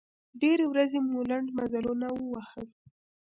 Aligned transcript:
ډېرې 0.41 0.65
ورځې 0.71 0.99
مو 1.07 1.19
لنډ 1.29 1.47
مزلونه 1.57 2.07
ووهل. 2.13 2.67